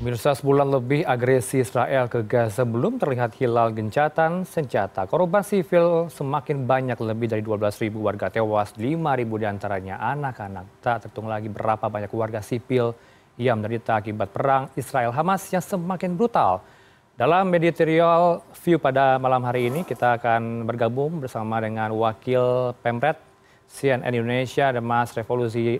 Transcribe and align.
Mirsa 0.00 0.32
sebulan 0.32 0.80
lebih 0.80 1.04
agresi 1.04 1.60
Israel 1.60 2.08
ke 2.08 2.24
Gaza 2.24 2.64
belum 2.64 2.96
terlihat 2.96 3.36
hilal 3.36 3.68
gencatan 3.68 4.48
senjata. 4.48 5.04
Korban 5.04 5.44
sivil 5.44 6.08
semakin 6.08 6.64
banyak 6.64 6.96
lebih 6.96 7.28
dari 7.28 7.44
12.000 7.44 8.00
warga 8.00 8.32
tewas, 8.32 8.72
5.000 8.80 8.96
di 9.28 9.44
antaranya 9.44 10.00
anak-anak. 10.00 10.80
Tak 10.80 11.04
terhitung 11.04 11.28
lagi 11.28 11.52
berapa 11.52 11.84
banyak 11.84 12.08
warga 12.16 12.40
sipil 12.40 12.96
yang 13.36 13.60
menderita 13.60 14.00
akibat 14.00 14.32
perang 14.32 14.72
Israel-Hamas 14.72 15.52
yang 15.52 15.60
semakin 15.60 16.16
brutal. 16.16 16.64
Dalam 17.12 17.52
editorial 17.52 18.40
view 18.56 18.80
pada 18.80 19.20
malam 19.20 19.44
hari 19.44 19.68
ini 19.68 19.84
kita 19.84 20.16
akan 20.16 20.64
bergabung 20.64 21.20
bersama 21.20 21.60
dengan 21.60 21.92
Wakil 21.92 22.72
Pemret 22.80 23.20
CNN 23.68 24.16
Indonesia 24.16 24.72
dan 24.72 24.80
Mas 24.80 25.12
Revolusi 25.12 25.76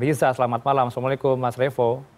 Riza. 0.00 0.32
Selamat 0.32 0.64
malam. 0.64 0.88
Assalamualaikum 0.88 1.36
Mas 1.36 1.60
Revo. 1.60 2.13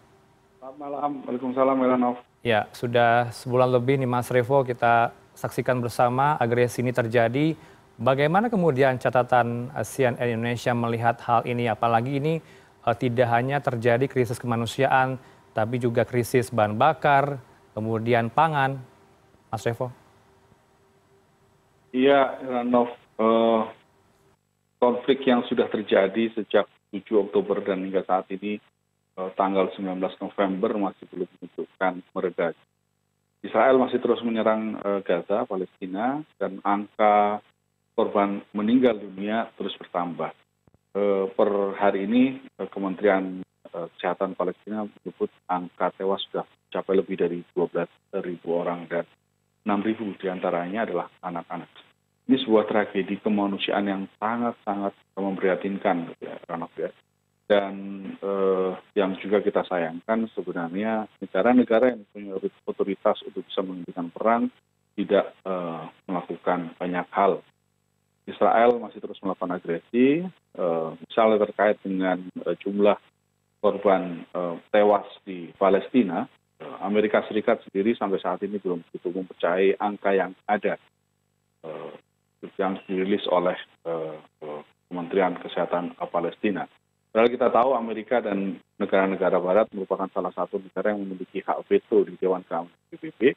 Malam. 0.77 1.25
Waalaikumsalam 1.25 1.77
Heranov. 1.81 2.21
Ya, 2.45 2.69
sudah 2.77 3.33
sebulan 3.33 3.73
lebih 3.73 3.97
nih 3.97 4.05
Mas 4.05 4.29
Revo 4.29 4.61
kita 4.61 5.09
saksikan 5.33 5.81
bersama 5.81 6.37
agresi 6.37 6.85
ini 6.85 6.93
terjadi. 6.93 7.57
Bagaimana 7.97 8.53
kemudian 8.53 9.01
catatan 9.01 9.73
CNN 9.73 10.21
Indonesia 10.21 10.77
melihat 10.77 11.17
hal 11.25 11.49
ini? 11.49 11.65
Apalagi 11.65 12.21
ini 12.21 12.45
uh, 12.85 12.93
tidak 12.93 13.25
hanya 13.33 13.57
terjadi 13.65 14.05
krisis 14.05 14.37
kemanusiaan, 14.37 15.17
tapi 15.57 15.81
juga 15.81 16.05
krisis 16.05 16.53
bahan 16.53 16.77
bakar, 16.77 17.41
kemudian 17.73 18.29
pangan. 18.29 18.77
Mas 19.49 19.65
Revo. 19.65 19.89
Iya, 21.97 22.37
Heranov. 22.45 22.93
Uh, 23.17 23.65
konflik 24.77 25.25
yang 25.25 25.41
sudah 25.49 25.73
terjadi 25.73 26.37
sejak 26.37 26.69
7 26.93 27.01
Oktober 27.17 27.65
dan 27.65 27.81
hingga 27.81 28.05
saat 28.05 28.29
ini 28.29 28.61
Eh, 28.61 28.76
tanggal 29.17 29.73
19 29.73 29.97
November 30.21 30.71
masih 30.77 31.05
belum 31.09 31.29
menunjukkan 31.41 31.95
mereda. 32.13 32.53
Israel 33.41 33.77
masih 33.81 33.99
terus 34.01 34.21
menyerang 34.21 34.77
eh, 34.77 35.01
Gaza, 35.01 35.49
Palestina, 35.49 36.21
dan 36.37 36.61
angka 36.61 37.41
korban 37.97 38.45
meninggal 38.53 39.01
dunia 39.01 39.49
terus 39.57 39.73
bertambah. 39.81 40.37
Eh, 40.97 41.25
per 41.33 41.51
hari 41.81 42.05
ini 42.05 42.45
Kementerian 42.69 43.41
Kesehatan 43.67 44.33
Palestina 44.39 44.89
menyebut 44.89 45.29
angka 45.53 45.93
tewas 45.97 46.25
sudah 46.29 46.49
mencapai 46.49 46.97
lebih 46.97 47.17
dari 47.21 47.39
12.000 47.53 48.17
orang 48.49 48.89
dan 48.89 49.05
6.000 49.69 50.17
di 50.17 50.27
antaranya 50.33 50.89
adalah 50.89 51.13
anak-anak. 51.21 51.69
Ini 52.25 52.41
sebuah 52.41 52.65
tragedi 52.65 53.21
kemanusiaan 53.21 53.87
yang 53.87 54.03
sangat-sangat 54.17 54.97
memprihatinkan, 55.15 56.11
gitu 56.15 56.25
ya, 56.25 56.41
Ranov 56.49 56.73
ya 56.79 56.89
dan 57.47 57.75
eh, 58.19 58.73
yang 58.99 59.15
juga 59.23 59.39
kita 59.39 59.63
sayangkan 59.71 60.27
sebenarnya 60.35 61.07
negara 61.23 61.55
negara 61.55 61.95
yang 61.95 62.03
punya 62.11 62.35
otoritas 62.67 63.23
untuk 63.23 63.47
bisa 63.47 63.63
menghentikan 63.63 64.11
perang 64.11 64.43
tidak 64.99 65.31
eh, 65.47 65.83
melakukan 66.11 66.75
banyak 66.75 67.07
hal. 67.15 67.43
Israel 68.27 68.83
masih 68.83 68.99
terus 68.99 69.23
melakukan 69.23 69.55
agresi 69.55 70.27
eh, 70.27 70.91
misalnya 71.07 71.47
terkait 71.47 71.79
dengan 71.87 72.19
jumlah 72.67 72.99
korban 73.63 74.23
tewas 74.71 75.09
di 75.27 75.51
Palestina. 75.59 76.29
Amerika 76.81 77.25
Serikat 77.27 77.61
sendiri 77.67 77.99
sampai 77.99 78.21
saat 78.23 78.39
ini 78.47 78.63
belum 78.63 78.85
begitu 78.89 79.11
mempercayai 79.11 79.75
angka 79.81 80.15
yang 80.15 80.33
ada 80.47 80.79
yang 82.61 82.79
dirilis 82.87 83.27
oleh 83.27 83.59
Kementerian 84.87 85.35
Kesehatan 85.41 85.99
Palestina 85.99 86.69
padahal 87.17 87.33
kita 87.33 87.49
tahu 87.49 87.73
amerika 87.73 88.21
dan 88.21 88.61
negara 88.77 89.09
negara 89.09 89.41
barat 89.41 89.65
merupakan 89.73 90.05
salah 90.13 90.37
satu 90.37 90.61
negara 90.61 90.93
yang 90.93 91.01
memiliki 91.01 91.41
hak 91.41 91.65
veto 91.65 92.05
di 92.05 92.13
dewan 92.21 92.45
keamanan 92.45 92.77
pbb 92.93 93.33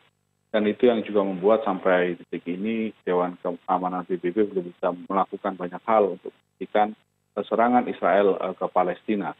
dan 0.52 0.67
itu 0.67 0.91
yang 0.91 0.99
juga 1.08 1.23
membuat 1.23 1.63
sampai 1.63 2.19
detik 2.19 2.44
ini 2.44 2.91
dewan 3.08 3.39
keamanan 3.39 4.03
pbb 4.03 4.52
belum 4.52 4.76
bisa 4.76 4.92
melakukan 5.08 5.55
banyak 5.55 5.80
hal 5.87 6.20
untuk 6.20 6.36
memastikan 6.36 6.92
serangan 7.39 7.87
israel 7.87 8.36
eh, 8.36 8.52
ke 8.52 8.67
palestina. 8.67 9.31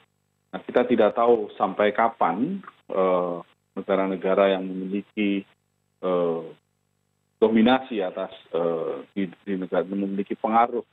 Nah 0.56 0.60
kita 0.64 0.88
tidak 0.88 1.20
tahu 1.20 1.52
sampai 1.60 1.92
kapan 1.92 2.64
eh, 2.88 3.38
negara 3.76 4.08
negara 4.08 4.56
yang 4.56 4.64
memiliki 4.64 5.44
eh, 6.00 6.44
dominasi 7.44 8.00
atas 8.00 8.32
di, 9.12 9.28
di 9.44 9.54
negara 9.60 9.84
memiliki 9.84 10.36
pengaruh 10.40 10.84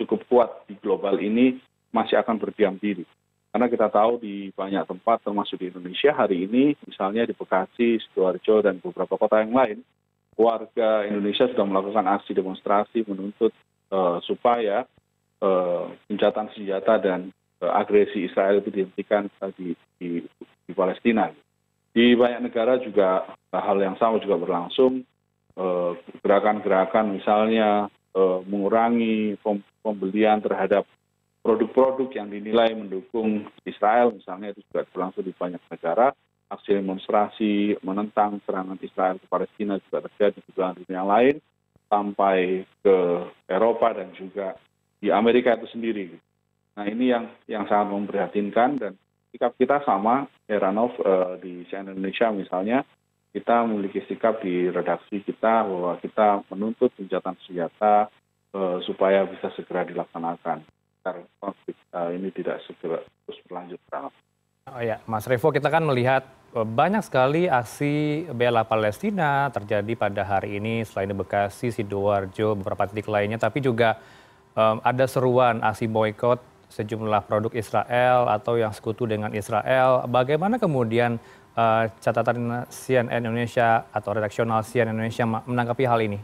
cukup 0.00 0.20
kuat 0.24 0.50
di 0.68 0.76
global 0.80 1.20
ini 1.20 1.60
masih 1.94 2.18
akan 2.18 2.36
berdiam 2.42 2.74
diri 2.74 3.06
karena 3.54 3.70
kita 3.70 3.86
tahu 3.86 4.18
di 4.18 4.50
banyak 4.50 4.82
tempat 4.82 5.22
termasuk 5.22 5.62
di 5.62 5.70
Indonesia 5.70 6.10
hari 6.10 6.42
ini 6.42 6.74
misalnya 6.90 7.22
di 7.22 7.38
Bekasi, 7.38 8.02
Sidoarjo 8.02 8.66
dan 8.66 8.82
beberapa 8.82 9.14
kota 9.14 9.46
yang 9.46 9.54
lain 9.54 9.78
warga 10.34 11.06
Indonesia 11.06 11.46
sudah 11.46 11.62
melakukan 11.62 12.02
aksi 12.02 12.34
demonstrasi 12.34 13.06
menuntut 13.06 13.54
uh, 13.94 14.18
supaya 14.26 14.82
uh, 15.38 15.86
senjata 16.10 16.98
dan 16.98 17.30
uh, 17.62 17.72
agresi 17.78 18.26
Israel 18.26 18.58
itu 18.58 18.74
dihentikan 18.74 19.30
uh, 19.38 19.54
di, 19.54 19.78
di, 20.02 20.26
di 20.66 20.72
Palestina. 20.74 21.30
Di 21.94 22.18
banyak 22.18 22.50
negara 22.50 22.82
juga 22.82 23.38
hal 23.54 23.78
yang 23.78 23.94
sama 24.02 24.18
juga 24.18 24.34
berlangsung. 24.34 25.06
Gerakan-gerakan 26.26 27.14
misalnya 27.14 27.86
mengurangi 28.50 29.38
pembelian 29.78 30.42
terhadap 30.42 30.82
produk 31.44 31.68
produk 31.76 32.08
yang 32.16 32.32
dinilai 32.32 32.72
mendukung 32.72 33.44
israel 33.68 34.16
misalnya 34.16 34.56
itu 34.56 34.64
juga 34.72 34.88
berlangsung 34.88 35.28
di 35.28 35.36
banyak 35.36 35.60
negara. 35.68 36.16
Aksi 36.48 36.72
demonstrasi 36.72 37.76
menentang 37.84 38.40
serangan 38.48 38.80
israel 38.80 39.20
ke 39.20 39.26
palestina 39.28 39.76
juga 39.84 40.08
terjadi 40.08 40.40
di 40.40 40.50
belahan 40.56 40.76
dunia 40.80 41.04
lain 41.04 41.36
sampai 41.92 42.64
ke 42.80 42.96
eropa 43.44 43.92
dan 43.92 44.08
juga 44.16 44.56
di 45.04 45.12
amerika 45.12 45.52
itu 45.60 45.68
sendiri. 45.68 46.16
Nah 46.80 46.88
ini 46.88 47.12
yang 47.12 47.28
yang 47.44 47.68
sangat 47.68 47.92
memprihatinkan 47.92 48.70
dan 48.80 48.92
sikap 49.28 49.52
kita 49.60 49.84
sama 49.84 50.24
heranov 50.48 50.96
eh, 50.96 51.32
di 51.44 51.52
cnn 51.68 51.92
indonesia 51.92 52.32
misalnya 52.32 52.88
kita 53.36 53.66
memiliki 53.68 54.00
sikap 54.08 54.40
di 54.40 54.72
redaksi 54.72 55.20
kita 55.26 55.66
bahwa 55.66 55.98
kita 56.00 56.46
menuntut 56.48 56.88
gencatan 56.96 57.36
senjata 57.44 58.08
eh, 58.56 58.78
supaya 58.86 59.26
bisa 59.28 59.52
segera 59.58 59.84
dilaksanakan 59.84 60.64
agar 61.04 61.20
konflik 61.36 61.76
eh, 61.76 62.10
ini 62.16 62.32
tidak 62.32 62.64
segera 62.64 63.04
terus 63.04 63.38
berlanjut. 63.44 63.80
Oh 64.64 64.80
ya, 64.80 65.04
Mas 65.04 65.28
Revo, 65.28 65.52
kita 65.52 65.68
kan 65.68 65.84
melihat 65.84 66.24
eh, 66.56 66.64
banyak 66.64 67.04
sekali 67.04 67.44
aksi 67.44 68.24
bela 68.32 68.64
Palestina 68.64 69.52
terjadi 69.52 69.92
pada 69.92 70.24
hari 70.24 70.56
ini 70.56 70.80
selain 70.88 71.12
di 71.12 71.16
Bekasi, 71.16 71.68
Sidoarjo, 71.68 72.56
beberapa 72.56 72.88
titik 72.88 73.12
lainnya, 73.12 73.36
tapi 73.36 73.60
juga 73.60 74.00
um, 74.56 74.80
ada 74.80 75.04
seruan 75.04 75.60
aksi 75.60 75.84
boykot 75.84 76.40
sejumlah 76.72 77.28
produk 77.28 77.52
Israel 77.52 78.26
atau 78.32 78.56
yang 78.56 78.72
sekutu 78.72 79.04
dengan 79.04 79.30
Israel. 79.36 80.08
Bagaimana 80.08 80.56
kemudian 80.56 81.20
uh, 81.54 81.86
catatan 82.00 82.66
CNN 82.72 83.20
Indonesia 83.22 83.84
atau 83.92 84.16
redaksional 84.16 84.64
CNN 84.64 84.96
Indonesia 84.96 85.28
menanggapi 85.28 85.84
hal 85.84 86.00
ini, 86.00 86.18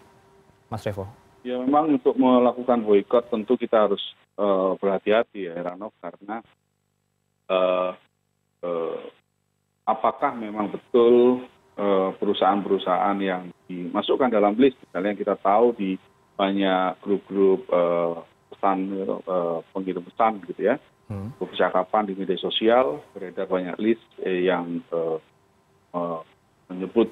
Mas 0.72 0.82
Revo? 0.82 1.06
Ya 1.44 1.56
memang 1.60 1.96
untuk 1.96 2.16
melakukan 2.16 2.82
boykot 2.84 3.28
tentu 3.28 3.54
kita 3.56 3.88
harus 3.88 4.00
Eh, 4.40 4.72
berhati 4.80 5.12
hati 5.12 5.40
ya 5.44 5.52
heranov 5.52 5.92
karena 6.00 6.40
eh, 7.52 7.92
eh, 8.64 9.00
apakah 9.84 10.32
memang 10.32 10.72
betul 10.72 11.44
perusahaan 12.20 12.60
perusahaan 12.60 13.16
yang 13.20 13.48
dimasukkan 13.64 14.28
dalam 14.28 14.52
list 14.60 14.76
misalnya 14.84 15.16
kita 15.16 15.32
tahu 15.40 15.72
di 15.72 15.96
banyak 16.36 17.00
grup 17.00 17.24
grup 17.24 17.64
pesan 18.52 19.00
pengirim 19.72 20.04
pesan 20.04 20.44
gitu 20.44 20.60
ya 20.60 20.76
hmm. 21.08 21.40
percakapan 21.40 22.04
di 22.04 22.12
media 22.20 22.36
sosial 22.36 23.00
beredar 23.16 23.48
banyak 23.48 23.80
list 23.80 24.04
yang 24.20 24.84
menyebut 26.68 27.08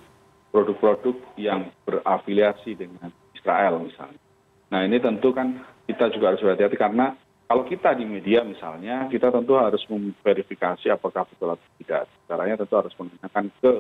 produk-produk 0.53 1.17
yang 1.41 1.73
berafiliasi 1.89 2.77
dengan 2.77 3.09
Israel 3.33 3.81
misalnya. 3.81 4.21
Nah 4.69 4.85
ini 4.85 5.01
tentu 5.01 5.33
kan 5.33 5.65
kita 5.89 6.13
juga 6.13 6.37
harus 6.37 6.45
berhati 6.45 6.69
hati 6.69 6.77
karena 6.77 7.17
kalau 7.49 7.65
kita 7.65 7.97
di 7.97 8.05
media 8.05 8.45
misalnya 8.45 9.09
kita 9.09 9.33
tentu 9.33 9.57
harus 9.57 9.81
memverifikasi 9.89 10.93
apakah 10.93 11.25
betul 11.25 11.57
atau 11.57 11.69
tidak. 11.81 12.05
Caranya 12.29 12.61
tentu 12.61 12.75
harus 12.77 12.93
menanyakan 13.01 13.45
ke 13.57 13.73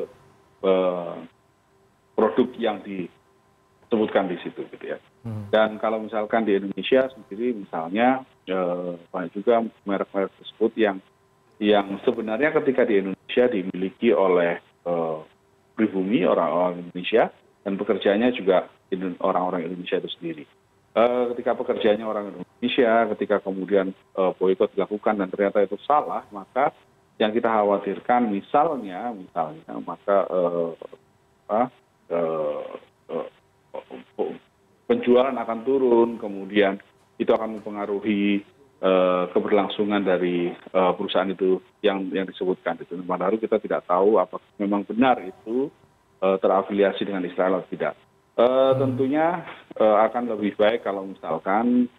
eh, 0.64 1.16
produk 2.16 2.48
yang 2.56 2.80
disebutkan 2.80 4.32
di 4.32 4.40
situ 4.40 4.64
gitu 4.72 4.96
ya. 4.96 4.98
Hmm. 5.28 5.50
dan 5.50 5.82
kalau 5.82 5.98
misalkan 5.98 6.46
di 6.46 6.54
Indonesia 6.56 7.10
sendiri 7.10 7.52
misalnya 7.52 8.24
eh, 8.48 8.94
banyak 9.12 9.34
juga 9.36 9.66
merek-merek 9.84 10.32
tersebut 10.40 10.72
yang 10.78 10.96
yang 11.58 11.98
sebenarnya 12.06 12.54
ketika 12.54 12.86
di 12.86 13.02
Indonesia 13.02 13.44
dimiliki 13.50 14.14
oleh 14.14 14.62
eh, 14.62 15.18
pribumi 15.76 16.24
orang-orang 16.24 16.86
Indonesia 16.86 17.28
dan 17.66 17.76
pekerjaannya 17.76 18.30
juga 18.32 18.70
orang-orang 19.20 19.68
Indonesia 19.68 20.00
itu 20.00 20.10
sendiri 20.16 20.44
ketika 21.34 21.52
pekerjaannya 21.54 22.06
orang 22.06 22.24
indonesia 22.32 23.06
ketika 23.14 23.36
kemudian 23.44 23.92
eh, 23.92 24.32
boykot 24.34 24.74
dilakukan 24.74 25.20
dan 25.20 25.28
ternyata 25.30 25.62
itu 25.62 25.76
salah 25.84 26.24
maka 26.34 26.72
yang 27.18 27.34
kita 27.34 27.50
khawatirkan 27.50 28.30
misalnya 28.30 29.10
misalnya 29.10 29.74
maka 29.82 30.22
penjualan 34.86 35.34
akan 35.34 35.58
turun 35.66 36.14
kemudian 36.22 36.78
itu 37.18 37.30
akan 37.34 37.58
mempengaruhi 37.58 38.46
keberlangsungan 39.34 40.06
dari 40.06 40.54
perusahaan 40.70 41.26
itu 41.26 41.58
yang 41.82 42.06
disebutkan. 42.06 42.78
Itu 42.78 42.94
padahal 43.02 43.34
kita 43.34 43.58
tidak 43.58 43.90
tahu 43.90 44.22
apakah 44.22 44.46
memang 44.62 44.86
benar 44.86 45.18
itu 45.26 45.66
terafiliasi 46.22 47.02
dengan 47.02 47.26
Israel 47.26 47.58
atau 47.58 47.70
tidak 47.74 47.98
tentunya 48.78 49.42
akan 49.74 50.30
lebih 50.30 50.54
baik 50.54 50.86
kalau 50.86 51.10
misalkan 51.10 51.90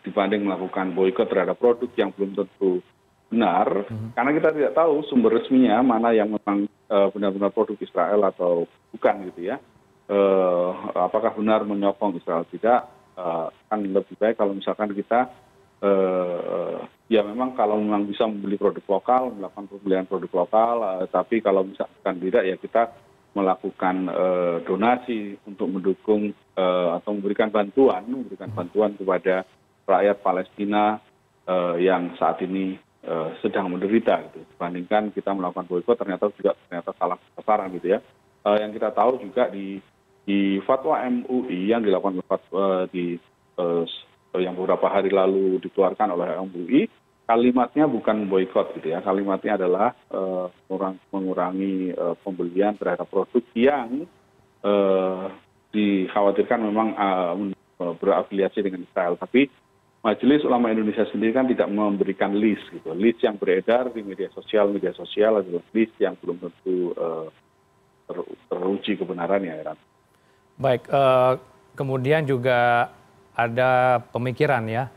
dibanding 0.00 0.48
melakukan 0.48 0.96
boykot 0.96 1.28
terhadap 1.28 1.60
produk 1.60 1.90
yang 1.98 2.08
belum 2.16 2.32
tentu 2.32 2.80
benar. 3.28 3.84
Karena 4.16 4.30
kita 4.32 4.48
tidak 4.56 4.72
tahu 4.72 5.04
sumber 5.08 5.36
resminya 5.36 5.84
mana 5.84 6.16
yang 6.16 6.32
memang 6.32 6.68
benar-benar 6.88 7.52
produk 7.52 7.76
Israel 7.80 8.24
atau 8.32 8.64
bukan 8.96 9.28
gitu 9.32 9.52
ya. 9.52 9.60
Apakah 10.96 11.36
benar 11.36 11.68
menyokong 11.68 12.16
Israel? 12.16 12.48
Tidak. 12.48 12.80
Akan 13.16 13.78
lebih 13.84 14.16
baik 14.16 14.40
kalau 14.40 14.56
misalkan 14.56 14.92
kita 14.96 15.28
ya 17.12 17.20
memang 17.26 17.52
kalau 17.52 17.76
memang 17.76 18.08
bisa 18.08 18.24
membeli 18.24 18.56
produk 18.56 18.84
lokal 18.88 19.36
melakukan 19.36 19.68
pembelian 19.68 20.08
produk 20.08 20.32
lokal 20.46 21.04
tapi 21.12 21.44
kalau 21.44 21.66
misalkan 21.66 22.16
tidak 22.22 22.42
ya 22.46 22.56
kita 22.56 22.82
melakukan 23.32 24.12
donasi 24.68 25.40
untuk 25.48 25.72
mendukung 25.72 26.36
atau 26.56 27.10
memberikan 27.16 27.48
bantuan 27.48 28.04
memberikan 28.04 28.52
bantuan 28.52 28.92
kepada 28.92 29.48
rakyat 29.88 30.20
Palestina 30.20 31.00
yang 31.80 32.12
saat 32.20 32.44
ini 32.44 32.76
sedang 33.42 33.72
menderita 33.72 34.20
gitu. 34.30 34.46
Dibandingkan 34.54 35.10
kita 35.10 35.34
melakukan 35.34 35.66
boykot 35.66 35.98
ternyata 35.98 36.30
juga 36.38 36.54
ternyata 36.68 36.94
salah 36.94 37.18
sasaran 37.34 37.72
gitu 37.74 37.98
ya. 37.98 38.00
Yang 38.46 38.78
kita 38.78 38.94
tahu 38.94 39.18
juga 39.18 39.50
di 39.50 39.82
di 40.22 40.62
fatwa 40.62 41.02
MUI 41.02 41.66
yang 41.66 41.82
dilakukan 41.82 42.22
di 42.94 43.18
yang 44.32 44.54
beberapa 44.56 44.88
hari 44.88 45.10
lalu 45.12 45.60
dikeluarkan 45.60 46.14
oleh 46.14 46.38
MUI 46.46 46.88
kalimatnya 47.26 47.86
bukan 47.88 48.26
boykot 48.28 48.78
gitu 48.78 48.92
ya. 48.92 49.00
Kalimatnya 49.00 49.56
adalah 49.60 49.94
mengurangi 51.10 51.94
pembelian 52.22 52.76
terhadap 52.76 53.08
produk 53.08 53.44
yang 53.56 54.06
dikhawatirkan 55.72 56.60
memang 56.62 56.88
berafiliasi 57.78 58.62
dengan 58.62 58.86
Israel 58.86 59.18
tapi 59.18 59.50
majelis 60.02 60.42
ulama 60.46 60.70
Indonesia 60.70 61.06
sendiri 61.10 61.34
kan 61.34 61.46
tidak 61.50 61.70
memberikan 61.70 62.34
list 62.34 62.66
gitu. 62.74 62.90
List 62.94 63.22
yang 63.22 63.38
beredar 63.38 63.90
di 63.90 64.02
media 64.02 64.30
sosial 64.34 64.70
media 64.70 64.94
sosial 64.94 65.42
adalah 65.42 65.62
list 65.74 65.94
yang 65.98 66.14
belum 66.18 66.38
tentu 66.42 66.94
teruji 68.50 68.98
kebenarannya 68.98 69.64
ya 69.64 69.72
baik 70.60 70.84
kemudian 71.72 72.28
juga 72.28 72.92
ada 73.32 74.02
pemikiran 74.12 74.68
ya 74.68 74.92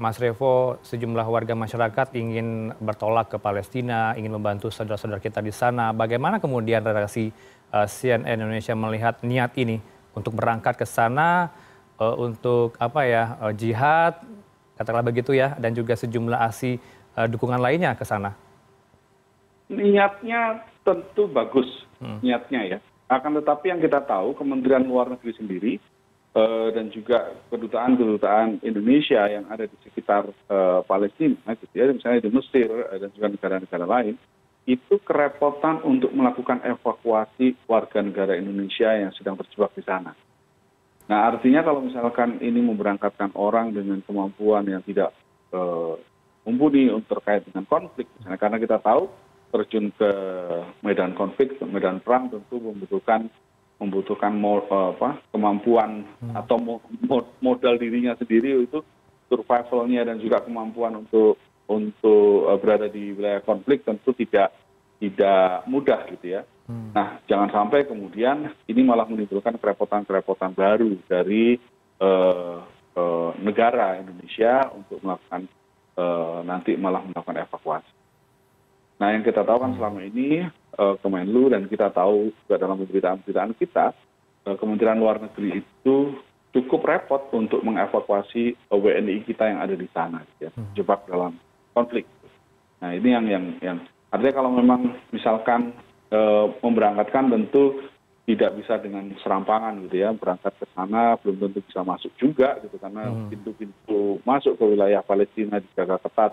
Mas 0.00 0.16
Revo, 0.16 0.80
sejumlah 0.80 1.28
warga 1.28 1.52
masyarakat 1.52 2.16
ingin 2.16 2.72
bertolak 2.80 3.28
ke 3.28 3.36
Palestina, 3.36 4.16
ingin 4.16 4.32
membantu 4.32 4.72
saudara-saudara 4.72 5.20
kita 5.20 5.44
di 5.44 5.52
sana. 5.52 5.92
Bagaimana 5.92 6.40
kemudian 6.40 6.80
redaksi 6.80 7.28
CNN 7.68 8.40
Indonesia 8.40 8.72
melihat 8.72 9.20
niat 9.20 9.52
ini 9.60 9.76
untuk 10.16 10.40
berangkat 10.40 10.80
ke 10.80 10.88
sana 10.88 11.52
untuk 12.00 12.80
apa 12.80 13.04
ya 13.04 13.24
jihad, 13.52 14.24
katakanlah 14.80 15.04
begitu 15.04 15.36
ya, 15.36 15.52
dan 15.60 15.76
juga 15.76 15.92
sejumlah 15.92 16.48
aksi 16.48 16.80
dukungan 17.28 17.60
lainnya 17.60 17.92
ke 17.92 18.08
sana? 18.08 18.32
Niatnya 19.68 20.64
tentu 20.80 21.28
bagus, 21.28 21.68
niatnya 22.24 22.60
ya. 22.64 22.78
Akan 23.04 23.36
tetapi 23.36 23.68
yang 23.68 23.84
kita 23.84 24.00
tahu 24.00 24.32
Kementerian 24.32 24.88
Luar 24.88 25.12
Negeri 25.12 25.36
sendiri 25.36 25.72
dan 26.30 26.94
juga 26.94 27.34
kedutaan 27.50 27.98
kedutaan 27.98 28.62
Indonesia 28.62 29.26
yang 29.26 29.50
ada 29.50 29.66
di 29.66 29.76
sekitar 29.82 30.30
Palestina, 30.86 31.36
gitu 31.58 31.74
ya, 31.74 31.90
misalnya 31.90 32.22
di 32.22 32.30
Mesir 32.30 32.70
dan 32.70 33.10
juga 33.10 33.26
negara-negara 33.34 33.86
lain, 33.86 34.14
itu 34.68 34.94
kerepotan 35.02 35.82
untuk 35.82 36.14
melakukan 36.14 36.62
evakuasi 36.62 37.58
warga 37.66 37.98
negara 38.04 38.38
Indonesia 38.38 38.94
yang 38.94 39.10
sedang 39.16 39.34
terjebak 39.40 39.74
di 39.74 39.82
sana. 39.82 40.14
Nah 41.10 41.26
artinya 41.26 41.66
kalau 41.66 41.82
misalkan 41.82 42.38
ini 42.38 42.62
memberangkatkan 42.62 43.34
orang 43.34 43.74
dengan 43.74 43.98
kemampuan 44.06 44.62
yang 44.70 44.86
tidak 44.86 45.10
mumpuni 46.46 46.86
untuk 46.86 47.18
terkait 47.18 47.42
dengan 47.50 47.66
konflik, 47.66 48.06
misalnya. 48.22 48.38
Karena 48.38 48.56
kita 48.62 48.78
tahu 48.78 49.10
terjun 49.50 49.90
ke 49.98 50.10
medan 50.86 51.18
konflik, 51.18 51.58
medan 51.66 51.98
perang 51.98 52.30
tentu 52.30 52.62
membutuhkan 52.62 53.26
membutuhkan 53.80 54.36
kemampuan 55.32 56.04
atau 56.36 56.56
modal 57.40 57.74
dirinya 57.80 58.12
sendiri 58.20 58.60
itu 58.60 58.84
survivalnya 59.32 60.04
dan 60.04 60.20
juga 60.20 60.44
kemampuan 60.44 61.00
untuk 61.00 61.40
untuk 61.64 62.44
berada 62.60 62.92
di 62.92 63.16
wilayah 63.16 63.40
konflik 63.40 63.82
tentu 63.82 64.12
tidak 64.12 64.52
tidak 65.00 65.64
mudah 65.64 66.04
gitu 66.12 66.36
ya. 66.38 66.42
Nah 66.68 67.24
jangan 67.24 67.48
sampai 67.50 67.88
kemudian 67.88 68.52
ini 68.68 68.84
malah 68.84 69.08
menimbulkan 69.08 69.56
kerepotan-kerepotan 69.56 70.52
baru 70.52 71.00
dari 71.08 71.56
negara 73.40 73.96
Indonesia 73.96 74.68
untuk 74.76 75.00
melakukan 75.00 75.48
nanti 76.44 76.76
malah 76.76 77.00
melakukan 77.06 77.48
evakuasi. 77.48 77.92
Nah 79.00 79.16
yang 79.16 79.24
kita 79.24 79.42
tahu 79.48 79.58
kan 79.64 79.72
selama 79.80 80.04
ini 80.04 80.44
kemenlu 80.76 81.48
dan 81.48 81.66
kita 81.66 81.88
tahu 81.90 82.30
juga 82.44 82.56
dalam 82.60 82.76
pemberitaan-pemberitaan 82.84 83.52
kita 83.56 83.96
kementerian 84.60 85.00
luar 85.00 85.20
negeri 85.20 85.64
itu 85.64 85.96
cukup 86.52 86.80
repot 86.84 87.32
untuk 87.32 87.64
mengevakuasi 87.64 88.56
wni 88.68 89.24
kita 89.24 89.48
yang 89.48 89.60
ada 89.64 89.72
di 89.72 89.88
sana 89.92 90.20
ya 90.36 90.52
jebak 90.76 91.08
dalam 91.08 91.36
konflik. 91.72 92.04
Nah 92.84 92.92
ini 92.92 93.08
yang 93.08 93.26
yang 93.28 93.44
yang 93.64 93.78
artinya 94.12 94.34
kalau 94.36 94.50
memang 94.52 94.96
misalkan 95.12 95.72
memberangkatkan 96.60 97.30
tentu 97.30 97.88
tidak 98.28 98.62
bisa 98.62 98.78
dengan 98.78 99.10
serampangan 99.24 99.80
gitu 99.88 100.06
ya 100.06 100.14
berangkat 100.14 100.54
ke 100.54 100.66
sana 100.76 101.18
belum 101.18 101.50
tentu 101.50 101.60
bisa 101.66 101.80
masuk 101.82 102.12
juga 102.20 102.60
gitu 102.62 102.76
karena 102.78 103.10
pintu-pintu 103.26 104.22
masuk 104.22 104.54
ke 104.54 104.64
wilayah 104.64 105.02
Palestina 105.02 105.58
dijaga 105.58 105.98
ketat 106.04 106.32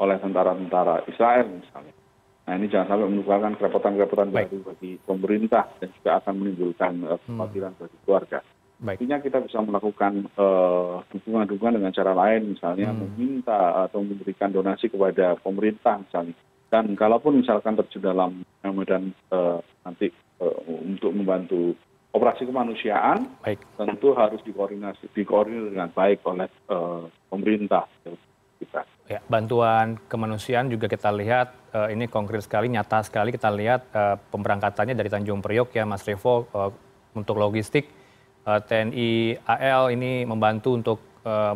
oleh 0.00 0.16
tentara-tentara 0.18 1.04
Israel 1.08 1.46
misalnya 1.52 2.03
nah 2.44 2.60
ini 2.60 2.68
jangan 2.68 2.88
sampai 2.92 3.08
menimbulkan 3.08 3.56
kerepotan-kerepotan 3.56 4.28
baru 4.28 4.58
bagi 4.68 5.00
pemerintah 5.00 5.64
dan 5.80 5.88
juga 5.96 6.10
akan 6.20 6.34
menimbulkan 6.36 6.92
kekhawatiran 7.24 7.72
bagi 7.80 7.96
keluarga. 8.04 8.38
Intinya 8.84 9.16
kita 9.16 9.40
bisa 9.40 9.64
melakukan 9.64 10.28
dukungan-dukungan 11.08 11.80
dengan 11.80 11.96
cara 11.96 12.12
lain, 12.12 12.52
misalnya 12.52 12.92
meminta 12.92 13.88
atau 13.88 14.04
memberikan 14.04 14.52
donasi 14.52 14.92
kepada 14.92 15.40
pemerintah 15.40 16.04
misalnya. 16.04 16.36
Dan 16.68 16.92
kalaupun 16.92 17.40
misalkan 17.40 17.80
terjun 17.80 18.04
dalam 18.04 18.44
medan 18.60 19.16
nanti 19.86 20.12
untuk 20.68 21.16
membantu 21.16 21.72
operasi 22.12 22.44
kemanusiaan, 22.44 23.24
tentu 23.80 24.12
harus 24.12 24.44
dikoordinasi, 24.44 25.16
dikoordinir 25.16 25.72
dengan 25.72 25.88
baik 25.88 26.20
oleh 26.28 26.50
pemerintah 27.32 27.88
kita 28.60 28.84
ya 29.04 29.20
bantuan 29.28 30.00
kemanusiaan 30.08 30.72
juga 30.72 30.88
kita 30.88 31.12
lihat 31.12 31.52
ini 31.92 32.08
konkret 32.08 32.40
sekali 32.40 32.72
nyata 32.72 33.04
sekali 33.04 33.34
kita 33.34 33.52
lihat 33.52 33.90
pemberangkatannya 34.32 34.96
dari 34.96 35.12
Tanjung 35.12 35.44
Priok 35.44 35.76
ya 35.76 35.84
Mas 35.84 36.06
Revo 36.08 36.48
untuk 37.12 37.36
logistik 37.36 37.90
TNI 38.44 39.40
AL 39.44 39.92
ini 39.92 40.24
membantu 40.24 40.76
untuk 40.76 40.98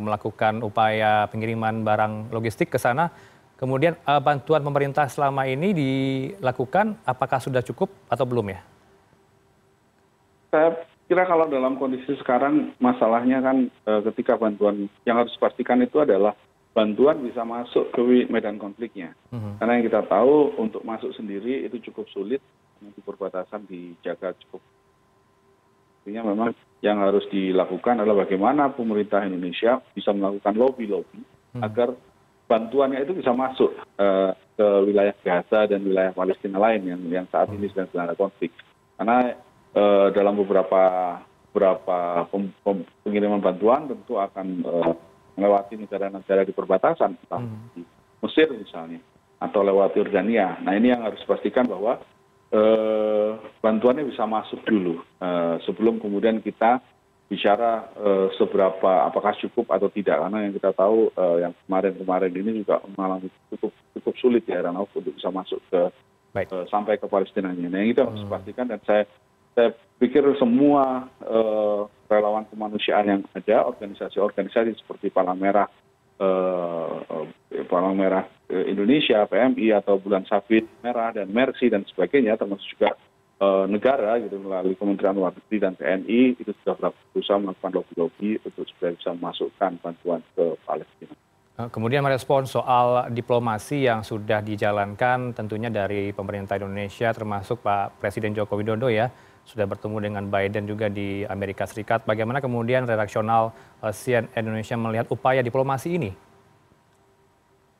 melakukan 0.00 0.64
upaya 0.64 1.28
pengiriman 1.28 1.84
barang 1.84 2.32
logistik 2.32 2.72
ke 2.72 2.80
sana. 2.80 3.12
Kemudian 3.60 3.98
bantuan 4.24 4.64
pemerintah 4.64 5.10
selama 5.10 5.44
ini 5.44 5.76
dilakukan 5.76 6.96
apakah 7.04 7.42
sudah 7.42 7.60
cukup 7.60 7.92
atau 8.08 8.24
belum 8.24 8.54
ya? 8.54 8.60
Saya 10.48 10.72
kira 11.04 11.28
kalau 11.28 11.44
dalam 11.50 11.76
kondisi 11.76 12.16
sekarang 12.16 12.72
masalahnya 12.80 13.44
kan 13.44 13.68
ketika 14.08 14.40
bantuan 14.40 14.88
yang 15.04 15.20
harus 15.20 15.34
dipastikan 15.36 15.84
itu 15.84 16.00
adalah 16.00 16.32
bantuan 16.76 17.24
bisa 17.24 17.42
masuk 17.42 17.90
ke 17.90 18.28
medan 18.30 18.60
konfliknya. 18.60 19.16
Karena 19.30 19.78
yang 19.78 19.84
kita 19.86 20.06
tahu 20.06 20.54
untuk 20.60 20.86
masuk 20.86 21.10
sendiri 21.16 21.66
itu 21.66 21.82
cukup 21.90 22.06
sulit, 22.14 22.42
di 22.78 23.02
perbatasan 23.02 23.66
dijaga 23.66 24.38
cukup. 24.46 24.62
Artinya 25.98 26.30
memang 26.30 26.54
yang 26.78 27.02
harus 27.02 27.26
dilakukan 27.28 28.00
adalah 28.00 28.22
bagaimana 28.22 28.70
pemerintah 28.70 29.26
Indonesia 29.26 29.82
bisa 29.92 30.14
melakukan 30.14 30.54
lobby-lobby 30.54 31.20
agar 31.58 31.98
bantuannya 32.46 33.02
itu 33.02 33.18
bisa 33.18 33.34
masuk 33.34 33.74
ke 34.54 34.66
wilayah 34.86 35.12
Gaza 35.26 35.66
dan 35.66 35.82
wilayah 35.82 36.14
Palestina 36.14 36.62
lain 36.62 36.86
yang 36.86 37.02
yang 37.10 37.26
saat 37.28 37.50
ini 37.50 37.66
sedang 37.74 37.90
ada 38.06 38.14
konflik. 38.14 38.54
Karena 38.94 39.34
dalam 40.14 40.38
beberapa 40.38 40.82
beberapa 41.50 42.30
pengiriman 43.02 43.42
bantuan 43.42 43.90
tentu 43.90 44.22
akan 44.22 44.46
melewati 45.38 45.78
negara 45.78 46.10
negara 46.10 46.42
di 46.42 46.50
perbatasan 46.50 47.14
di 47.78 47.86
mesir 48.18 48.50
misalnya 48.50 48.98
atau 49.38 49.62
lewat 49.62 49.94
Jordania. 49.94 50.58
Nah 50.66 50.74
ini 50.74 50.90
yang 50.90 51.06
harus 51.06 51.22
dipastikan 51.22 51.70
bahwa 51.70 52.02
eh, 52.50 53.30
bantuannya 53.62 54.10
bisa 54.10 54.26
masuk 54.26 54.66
dulu 54.66 54.98
eh, 55.22 55.62
sebelum 55.62 56.02
kemudian 56.02 56.42
kita 56.42 56.82
bicara 57.30 57.86
eh, 57.94 58.28
seberapa 58.34 59.06
apakah 59.06 59.36
cukup 59.38 59.70
atau 59.70 59.86
tidak 59.94 60.18
karena 60.18 60.48
yang 60.48 60.54
kita 60.58 60.74
tahu 60.74 61.12
eh, 61.14 61.36
yang 61.46 61.52
kemarin-kemarin 61.64 62.32
ini 62.34 62.66
juga 62.66 62.82
mengalami 62.98 63.30
cukup 63.54 63.70
cukup 63.94 64.14
sulit 64.18 64.42
ya 64.48 64.64
Ranov 64.64 64.90
untuk 64.90 65.14
bisa 65.14 65.30
masuk 65.30 65.62
ke 65.70 65.80
Baik. 66.34 66.50
eh, 66.50 66.66
sampai 66.66 66.98
ke 66.98 67.06
Palestina 67.06 67.54
ini. 67.54 67.70
Nah 67.70 67.78
yang 67.78 67.94
itu 67.94 68.00
harus 68.02 68.24
dipastikan 68.26 68.66
dan 68.66 68.80
saya 68.82 69.04
saya 69.54 69.70
pikir 70.02 70.24
semua 70.40 71.06
eh, 71.22 71.80
relawan 72.08 72.48
kemanusiaan 72.48 73.06
yang 73.06 73.20
ada, 73.36 73.68
organisasi-organisasi 73.68 74.80
seperti 74.80 75.12
Palang 75.12 75.38
Merah, 75.38 75.68
eh, 76.18 76.96
eh, 77.52 77.64
Palang 77.68 77.94
Merah 77.94 78.24
eh, 78.48 78.64
Indonesia, 78.72 79.28
PMI 79.28 79.76
atau 79.76 80.00
Bulan 80.00 80.24
Sabit 80.24 80.64
Merah 80.80 81.12
dan 81.12 81.28
Mercy 81.30 81.68
dan 81.68 81.84
sebagainya, 81.84 82.40
termasuk 82.40 82.66
juga 82.74 82.96
negara 83.70 84.18
gitu 84.18 84.34
melalui 84.42 84.74
Kementerian 84.74 85.14
Luar 85.14 85.30
Negeri 85.30 85.62
dan 85.62 85.78
TNI 85.78 86.42
itu 86.42 86.50
sudah 86.58 86.90
berusaha 87.14 87.38
melakukan 87.38 87.70
lobby-lobby 87.70 88.34
untuk 88.42 88.66
supaya 88.66 88.98
bisa 88.98 89.14
memasukkan 89.14 89.78
bantuan 89.78 90.26
ke 90.34 90.58
Palestina. 90.66 91.14
Kemudian 91.70 92.02
merespon 92.02 92.50
soal 92.50 93.06
diplomasi 93.14 93.86
yang 93.86 94.02
sudah 94.02 94.42
dijalankan 94.42 95.38
tentunya 95.38 95.70
dari 95.70 96.10
pemerintah 96.10 96.58
Indonesia 96.58 97.14
termasuk 97.14 97.62
Pak 97.62 98.02
Presiden 98.02 98.34
Joko 98.34 98.58
Widodo 98.58 98.90
ya 98.90 99.06
sudah 99.48 99.64
bertemu 99.64 99.96
dengan 100.04 100.24
Biden 100.28 100.68
juga 100.68 100.92
di 100.92 101.24
Amerika 101.24 101.64
Serikat. 101.64 102.04
Bagaimana 102.04 102.44
kemudian 102.44 102.84
redaksional 102.84 103.56
eh, 103.80 103.94
CNN 103.96 104.28
Indonesia 104.36 104.76
melihat 104.76 105.08
upaya 105.08 105.40
diplomasi 105.40 105.96
ini? 105.96 106.12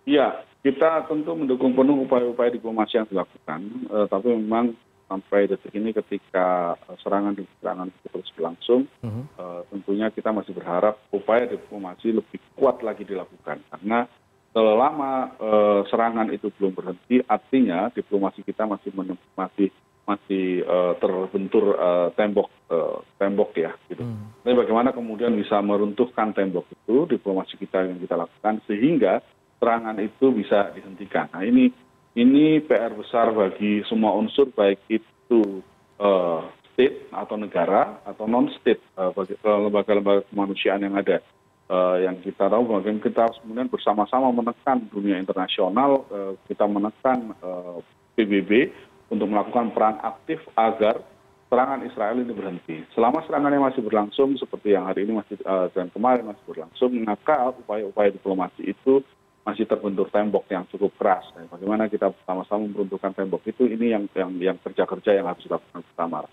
Iya, 0.08 0.40
kita 0.64 1.04
tentu 1.04 1.36
mendukung 1.36 1.76
penuh 1.76 2.08
upaya-upaya 2.08 2.48
diplomasi 2.48 2.96
yang 2.96 3.06
dilakukan, 3.12 3.60
eh, 3.92 4.06
tapi 4.08 4.32
memang 4.32 4.72
sampai 5.08 5.48
detik 5.48 5.72
ini 5.72 5.92
ketika 5.92 6.76
serangan 7.00 7.32
demi 7.32 7.48
serangan 7.60 7.88
itu 7.88 8.08
terus 8.12 8.28
berlangsung, 8.36 8.82
Mhm. 9.04 9.22
eh, 9.36 9.60
tentunya 9.68 10.08
kita 10.08 10.32
masih 10.32 10.56
berharap 10.56 10.96
upaya 11.12 11.44
diplomasi 11.44 12.16
lebih 12.16 12.40
kuat 12.56 12.80
lagi 12.80 13.04
dilakukan. 13.04 13.60
Karena 13.68 14.08
selama 14.56 15.36
eh, 15.36 15.80
serangan 15.92 16.32
itu 16.32 16.48
belum 16.56 16.72
berhenti, 16.72 17.20
artinya 17.28 17.92
diplomasi 17.92 18.40
kita 18.40 18.64
masih 18.64 18.88
masih 19.36 19.68
masih 20.08 20.64
eh, 20.64 20.92
terbentur 20.96 21.76
eh, 21.76 22.08
tembok 22.16 22.48
eh, 22.72 22.96
tembok 23.20 23.50
ya 23.60 23.76
gitu. 23.92 24.00
Hmm. 24.00 24.32
Tapi 24.40 24.56
bagaimana 24.56 24.96
kemudian 24.96 25.36
bisa 25.36 25.60
meruntuhkan 25.60 26.32
tembok 26.32 26.64
itu 26.72 27.04
diplomasi 27.12 27.60
kita 27.60 27.84
yang 27.84 28.00
kita 28.00 28.16
lakukan 28.16 28.64
sehingga 28.64 29.20
serangan 29.60 30.00
itu 30.00 30.32
bisa 30.32 30.72
dihentikan. 30.72 31.28
Nah 31.36 31.44
ini 31.44 31.68
ini 32.16 32.64
PR 32.64 32.96
besar 32.96 33.36
bagi 33.36 33.84
semua 33.84 34.16
unsur 34.16 34.48
baik 34.48 34.80
itu 34.88 35.60
eh, 36.00 36.40
state 36.72 37.12
atau 37.12 37.36
negara 37.36 38.00
atau 38.08 38.24
non 38.24 38.48
state 38.56 38.80
eh, 38.96 39.10
bagi 39.12 39.36
lembaga-lembaga 39.44 40.24
kemanusiaan 40.32 40.88
yang 40.88 40.96
ada. 40.96 41.20
Eh, 41.68 41.96
yang 42.08 42.16
kita 42.24 42.48
tahu 42.48 42.64
bagaimana 42.64 43.04
kita 43.04 43.28
harus 43.28 43.36
kemudian 43.44 43.68
bersama-sama 43.68 44.32
menekan 44.32 44.88
dunia 44.88 45.20
internasional, 45.20 46.08
eh, 46.08 46.32
kita 46.48 46.64
menekan 46.64 47.36
eh, 47.36 47.78
PBB 48.16 48.72
untuk 49.08 49.28
melakukan 49.28 49.72
peran 49.72 49.96
aktif 50.04 50.40
agar 50.56 51.00
serangan 51.48 51.80
Israel 51.84 52.20
ini 52.20 52.32
berhenti. 52.32 52.76
Selama 52.92 53.24
serangannya 53.24 53.60
masih 53.60 53.80
berlangsung 53.80 54.36
seperti 54.36 54.76
yang 54.76 54.84
hari 54.84 55.08
ini 55.08 55.16
masih 55.16 55.40
eh, 55.40 55.68
dan 55.72 55.88
kemarin 55.88 56.28
masih 56.28 56.44
berlangsung, 56.44 56.92
maka 57.02 57.56
upaya-upaya 57.56 58.12
diplomasi 58.12 58.68
itu 58.68 59.00
masih 59.48 59.64
terbentur 59.64 60.12
tembok 60.12 60.44
yang 60.52 60.68
cukup 60.68 60.92
keras. 61.00 61.24
Nah, 61.32 61.48
bagaimana 61.48 61.88
kita 61.88 62.12
bersama-sama 62.12 62.68
meruntuhkan 62.68 63.16
tembok 63.16 63.40
itu 63.48 63.64
ini 63.64 63.96
yang 63.96 64.04
yang 64.12 64.30
yang 64.36 64.56
kerja-kerja 64.60 65.16
yang 65.16 65.24
harus 65.24 65.40
dilakukan 65.40 65.80
bersama. 65.88 66.28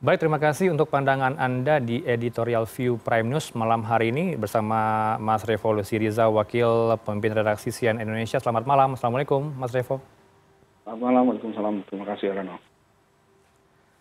Baik, 0.00 0.24
terima 0.24 0.40
kasih 0.40 0.72
untuk 0.72 0.88
pandangan 0.88 1.36
Anda 1.36 1.76
di 1.76 2.00
Editorial 2.04 2.64
View 2.64 2.96
Prime 3.00 3.28
News 3.28 3.52
malam 3.52 3.84
hari 3.84 4.12
ini 4.12 4.32
bersama 4.32 5.16
Mas 5.20 5.44
Revolusi 5.44 6.00
Riza, 6.00 6.24
Wakil 6.28 6.96
Pemimpin 7.04 7.36
Redaksi 7.36 7.68
CNN 7.68 8.00
Indonesia. 8.00 8.40
Selamat 8.40 8.64
malam. 8.64 8.96
Assalamualaikum, 8.96 9.52
Mas 9.60 9.76
Revo. 9.76 10.19
Selamat 10.90 11.06
malam, 11.06 11.30
Waalaikumsalam. 11.30 11.86
Terima 11.86 12.02
kasih, 12.02 12.34
Rano. 12.34 12.69